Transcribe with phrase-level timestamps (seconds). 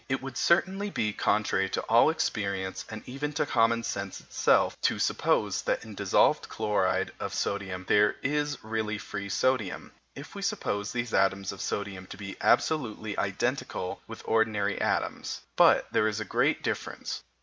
[0.09, 4.97] It would certainly be contrary to all experience, and even to common sense itself, to
[4.97, 10.91] suppose that in dissolved chloride of sodium there is really free sodium, if we suppose
[10.91, 15.41] these atoms of sodium to be absolutely identical with ordinary atoms.
[15.55, 17.21] But there is a great difference.